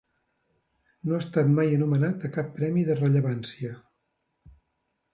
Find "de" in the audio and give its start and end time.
2.91-2.99